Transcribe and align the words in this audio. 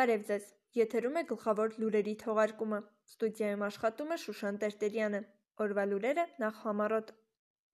Բարև 0.00 0.22
ձեզ, 0.28 0.44
եթերում 0.78 1.16
է 1.20 1.22
գլխավոր 1.30 1.74
լուրերի 1.80 2.12
թողարկումը, 2.20 2.76
ստուդիայում 3.10 3.64
աշխատում 3.66 4.14
է 4.14 4.16
Շուշան 4.22 4.58
Տերտերյանը, 4.62 5.18
օրվա 5.64 5.84
լուրերը 5.90 6.24
նախ 6.40 6.62
համարոտ։ 6.68 7.10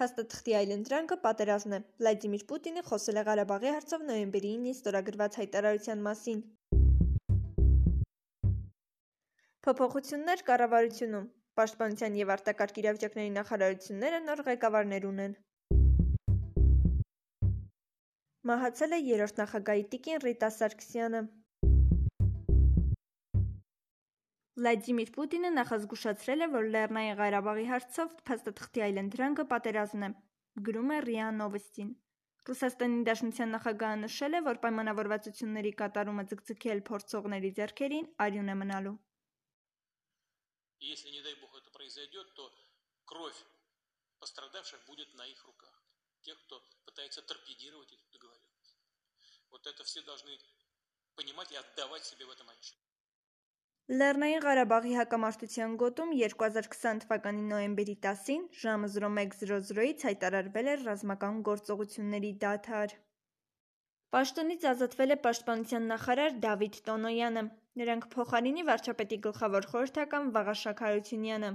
Փաստաթղթի 0.00 0.56
այլընտրանքը 0.58 1.18
պատերազմն 1.22 1.76
է, 1.78 1.80
Վլադիմիր 2.02 2.44
Պուտինը 2.50 2.82
խոսել 2.90 3.22
է 3.22 3.24
Ղարաբաղի 3.30 3.72
հարցով 3.76 4.04
նոյեմբերի 4.10 4.52
9-ին 4.66 4.76
ստորագրված 4.76 5.40
հայտարարության 5.40 6.04
մասին։ 6.10 6.44
Փոփոխություններ 9.64 10.44
կառավարությունում, 10.52 11.26
Պաշտպանության 11.56 12.20
և 12.20 12.36
արտակարգ 12.36 12.84
իրավիճակների 12.84 13.34
նախարարությունները 13.40 14.22
նոր 14.28 14.46
ղեկավարներ 14.52 15.10
ունեն։ 15.14 15.36
Մահացել 18.52 18.96
է 18.96 19.04
երրորդ 19.08 19.44
նախագահի 19.46 19.92
տիկին 19.94 20.26
Ռիտա 20.28 20.56
Սարգսյանը։ 20.60 21.28
Վլադիմիր 24.59 25.09
Պուտինը 25.15 25.49
նախազգուշացրել 25.55 26.45
է, 26.45 26.47
որ 26.55 26.67
Լեռնային 26.73 27.17
Ղարաբաղի 27.19 27.65
հարցով 27.71 28.13
փաստաթղթի 28.29 28.83
այլընտրանքը 28.85 29.45
պատերազմն 29.51 30.05
է, 30.07 30.09
գրում 30.67 30.93
է 30.95 30.99
ՌԻԱ 31.01 31.31
Նովոստին։ 31.39 31.89
Ռուսաստանի 32.45 33.01
Դաշնության 33.09 33.51
նախագահը 33.55 33.97
նշել 34.05 34.37
է, 34.37 34.41
որ 34.45 34.61
պայմանավորվածությունների 34.63 35.71
կատարումը 35.81 36.25
ձգձգել 36.31 36.81
փորձողների 36.89 37.51
ձեռքերին 37.59 38.07
արյուն 38.25 38.53
է 38.53 38.55
մնալու։ 38.61 38.95
Если, 40.85 41.09
не 41.09 41.21
дай 41.25 41.33
бог, 41.41 41.55
это 41.57 41.71
произойдет, 41.71 42.33
то 42.35 42.53
кровь 43.05 43.39
пострадавших 44.19 44.85
будет 44.85 45.13
на 45.15 45.25
их 45.25 45.43
руках. 45.45 45.83
Тех, 46.21 46.39
кто 46.45 46.61
пытается 46.85 47.21
торпедировать 47.23 47.91
эту 47.91 48.07
договоренность. 48.11 48.75
Вот 49.49 49.65
это 49.65 49.83
все 49.83 50.01
должны 50.01 50.37
понимать 51.15 51.51
и 51.51 51.55
отдавать 51.55 52.05
себе 52.05 52.25
в 52.25 52.31
этом 52.31 52.49
отчет. 52.49 52.77
Լեռնային 53.90 54.42
Ղարաբաղի 54.42 54.92
հակամարտության 54.96 55.72
գոտում 55.78 56.10
2020 56.16 57.00
թվականի 57.04 57.40
նոյեմբերի 57.46 57.94
10-ին 58.04 58.44
ժամը 58.58 58.90
01:00-ից 58.92 60.04
հայտարարվել 60.08 60.70
էր 60.74 60.84
ռազմական 60.88 61.40
գործողությունների 61.48 62.30
դադար։ 62.44 62.94
Պաշտոնից 64.16 64.68
ազատվել 64.74 65.14
է 65.14 65.18
պաշտպանության 65.26 65.90
նախարար 65.94 66.38
Դավիթ 66.46 66.80
Տոնոյանը, 66.90 67.44
նրանք 67.82 68.08
փոխարինի 68.14 68.64
վարչապետի 68.70 69.20
գլխավոր 69.26 69.68
խորհրդական 69.74 70.32
Վաղաշակ 70.38 70.86
Հարությունյանը։ 70.86 71.52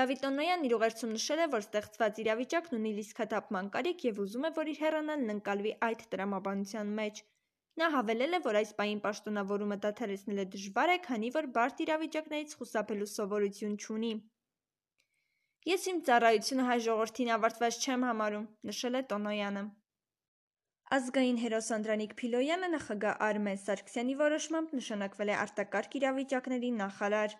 Դավիթ 0.00 0.24
Տոնոյանն 0.24 0.66
իր 0.70 0.76
ուղերձում 0.80 1.16
նշել 1.20 1.44
է, 1.44 1.52
որ 1.60 1.66
ստեղծված 1.68 2.24
իրավիճակն 2.24 2.80
ունի 2.80 2.96
լիցքաթափման 3.02 3.72
կարիք 3.76 4.08
եւ 4.12 4.24
ուզում 4.24 4.48
է, 4.48 4.56
որ 4.64 4.72
իր 4.72 4.84
հեռանալն 4.86 5.36
ընկալվի 5.36 5.78
այդ 5.92 6.10
տրամաբանության 6.16 7.00
մեջ։ 7.04 7.26
Նա 7.80 7.90
հավելել 7.92 8.36
է, 8.36 8.38
որ 8.44 8.56
այս 8.62 8.70
պահին 8.76 9.00
պաշտոնավորումը 9.04 9.76
դադարեցնելը 9.84 10.44
դժվար 10.52 10.92
է, 10.94 11.00
քանի 11.06 11.30
որ 11.34 11.48
բարդ 11.56 11.82
իրավիճակներից 11.84 12.54
խուսափելու 12.60 13.08
սովորություն 13.12 13.74
չունի։ 13.76 14.12
Ես 15.66 15.84
իմ 15.90 15.98
ծառայությունը 16.06 16.64
հայ 16.70 16.78
ժողովրդին 16.86 17.32
ավարտված 17.36 17.78
չեմ 17.82 18.06
համարում, 18.08 18.46
նշել 18.70 18.98
է 19.00 19.02
Տոնոյանը։ 19.12 19.64
Ազգային 20.96 21.38
հերոս 21.42 21.68
Անդրանիկ 21.76 22.12
Փիլոյանը 22.20 22.66
նախագահ 22.72 23.22
Արմեն 23.28 23.56
Սարգսյանի 23.66 24.14
որոշմամբ 24.22 24.74
նշանակվել 24.78 25.32
է 25.34 25.38
արտակարգ 25.44 25.96
իրավիճակների 26.00 26.70
նախարար։ 26.80 27.34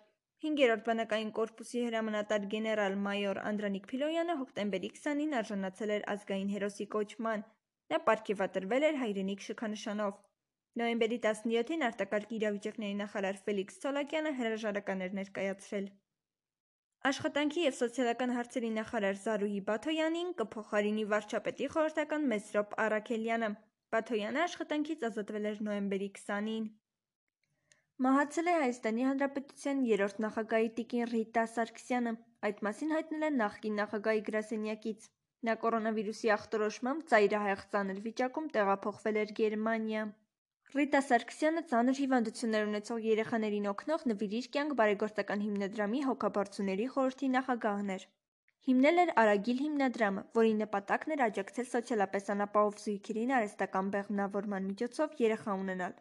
5-րդ 0.45 0.83
բանակային 0.87 1.29
կորպուսի 1.37 1.85
հրամանատար 1.87 2.49
գեներալ 2.53 2.97
մայոր 3.07 3.39
Անդրանիկ 3.51 3.87
Փիլոյանը 3.93 4.35
հոկտեմբերի 4.41 4.91
20-ին 4.97 5.37
արժանացել 5.41 5.93
էր 5.97 6.05
ազգային 6.13 6.51
հերոսի 6.57 6.87
կոչման։ 6.97 7.47
Նա 7.93 7.99
պարգևատրվել 8.07 8.85
էր 8.87 8.97
հայրենիք 9.01 9.43
շքանշանով։ 9.47 10.15
Նոյեմբերի 10.79 11.17
17-ին 11.25 11.85
արտակարգ 11.87 12.33
իրավիճակների 12.37 12.97
նախարար 13.01 13.37
Ֆելիքս 13.45 13.79
Ցոլակյանը 13.83 14.33
հրաժարական 14.39 15.05
էր 15.05 15.15
ներկայացրել։ 15.19 15.87
Աշխատանքի 17.11 17.63
եւ 17.63 17.77
սոցիալական 17.77 18.33
հարցերի 18.35 18.69
նախարար 18.75 19.21
Զարուհի 19.23 19.61
Բաթոյանին 19.69 20.31
կփոխարինի 20.41 21.05
վարչապետի 21.13 21.69
խորհրդական 21.77 22.27
Մեսրոպ 22.33 22.75
Արաքելյանը։ 22.85 23.49
Բաթոյանը 23.95 24.43
աշխատանքից 24.45 25.07
ազատվել 25.09 25.49
էր 25.51 25.61
նոյեմբերի 25.67 26.09
20-ին։ 26.17 26.65
Մահացել 28.05 28.49
է 28.49 28.55
Հայաստանի 28.61 29.05
Հանրապետության 29.09 29.85
երրորդ 29.89 30.19
նախագահի 30.25 30.67
տիկին 30.79 31.07
Ռիտա 31.13 31.45
Սարգսյանը։ 31.53 32.11
Այդ 32.49 32.59
մասին 32.67 32.91
հայտնել 32.97 33.27
են 33.27 33.39
նախկին 33.41 33.79
նախագահի 33.81 34.21
գրասենյակից։ 34.27 35.07
Նա 35.45 35.53
կորոնավիրուսի 35.61 36.29
ախտորոշմամբ 36.33 37.03
ծայրահեղ 37.09 37.59
ծանր 37.73 37.97
վիճակում 38.05 38.47
տեղափոխվել 38.55 39.19
էր 39.23 39.33
Գերմանիա։ 39.39 40.05
Ռիտա 40.77 41.01
Սարգսյանը 41.07 41.61
ծանր 41.71 41.99
հիվանդություններ 42.03 42.65
ունեցող 42.69 43.05
երեխաներին 43.07 43.67
օգնող 43.71 44.01
«Նվիրիր 44.11 44.47
կյանք» 44.55 44.73
բարեգործական 44.81 45.43
հիմնադրամի 45.45 46.01
հոգաբարձուների 46.07 46.87
խորհրդի 46.95 47.29
նախագահն 47.37 47.93
էր։ 47.95 48.07
Հիմնել 48.67 49.01
էր 49.03 49.13
«Արագիլ» 49.21 49.61
հիմնադրամը, 49.67 50.23
որի 50.41 50.53
նպատակն 50.65 51.15
էր 51.15 51.23
աջակցել 51.27 51.67
սոցիալապես 51.71 52.29
անապահով 52.33 52.81
զույգերին 52.83 53.33
արհեստական 53.37 53.91
բեղմնավորման 53.93 54.69
միջոցով 54.73 55.17
երեխա 55.23 55.57
ունենալ։ 55.61 55.97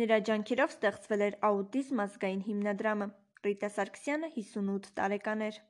Նրա 0.00 0.18
ջանքերով 0.30 0.76
ստեղծվել 0.76 1.26
էր 1.26 1.40
«Աուտիզմ» 1.50 2.04
ազգային 2.06 2.42
հիմնադրամը։ 2.46 3.10
Ռիտա 3.46 3.70
Սարգսյանը 3.76 4.30
58 4.38 4.94
տարեկան 5.00 5.44
էր։ 5.50 5.60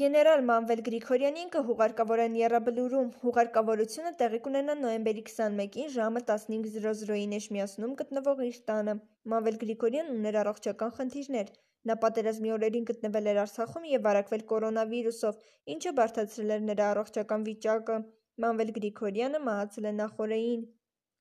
Գեներալ 0.00 0.40
Մանվել 0.48 0.80
Գրիգորյանին 0.86 1.48
կհուղարկավորեն 1.54 2.36
եռաբլուրում, 2.38 3.08
հուղարկավորությունը 3.22 4.12
տեղի 4.20 4.38
կունենա 4.44 4.76
նոյեմբերի 4.82 5.24
քսանմեկին 5.26 5.88
ժամը 5.96 6.20
տասնհինգ:00-ին 6.28 7.34
Էշմիածնում 7.38 7.92
գտնվող 7.98 8.38
իր 8.46 8.60
տանը: 8.70 8.94
Մանվել 9.32 9.58
Գրիգորյանն 9.64 10.14
ուներ 10.14 10.38
առողջական 10.42 10.94
խնդիրներ: 10.98 11.50
Նա 11.90 11.96
պատերազմի 12.04 12.54
օրերին 12.56 12.86
գտնվել 12.92 13.28
էր 13.32 13.40
Արցախում 13.42 13.88
և 13.92 14.04
վարակվել 14.06 14.44
կորոնավիրուսով, 14.52 15.42
ինչը 15.74 15.92
բարդացրել 15.98 16.54
էր 16.56 16.62
նրա 16.70 16.86
առողջական 16.94 17.44
վիճակը: 17.50 17.98
Մանվել 18.46 18.72
Գրիգորյանը 18.78 19.42
մահացել 19.50 19.90
է 19.90 19.92
նախօրեին: 19.98 20.62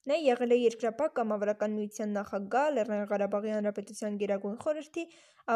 Նա 0.09 0.15
եղել 0.25 0.55
է 0.55 0.61
Երկրապագ 0.61 1.11
կամավորական 1.17 1.75
միության 1.81 2.15
նախագահ, 2.19 2.69
Լեռնային 2.77 3.09
Ղարաբաղի 3.11 3.51
Հանրապետության 3.57 4.15
Գերագույն 4.21 4.55
խորհրդի, 4.63 5.03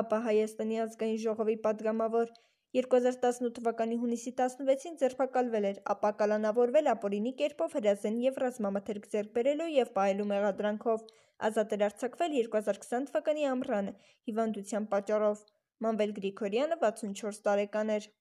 ապա 0.02 0.20
Հայաստանի 0.28 0.84
ազգային 0.88 1.24
ժողովի 1.24 1.56
պատգամավոր: 1.70 2.36
2018 2.76 3.54
թվականի 3.56 3.98
հունիսի 4.02 4.32
16-ին 4.38 4.98
ձերբակալվել 5.02 5.68
էր, 5.70 5.78
ապա 5.94 6.10
կալանավորվել 6.22 6.90
ապօրինի 6.94 7.32
կերպով 7.42 7.78
հրազեն 7.78 8.18
և 8.24 8.42
ռազմամթերք 8.44 9.08
ձեռք 9.14 9.32
բերելու 9.38 9.70
և 9.76 9.94
պահելու 9.96 10.28
մեղադրանքով։ 10.34 11.08
Ազատ 11.50 11.78
էր 11.78 11.88
արձակվել 11.88 12.38
2020 12.42 13.10
թվականի 13.14 13.50
ամռանը 13.54 13.96
հիվանդության 14.28 14.92
պատճառով։ 14.92 15.48
Մանվել 15.88 16.16
Գրիգորյանը 16.20 16.82
64 16.84 17.44
տարեկան 17.48 17.96
էր։ 17.96 18.12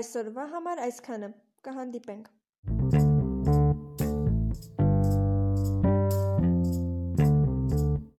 Այսօրվա 0.00 0.48
համար 0.56 0.88
այսքանը։ 0.90 1.36
Կհանդիպենք։ 1.64 2.32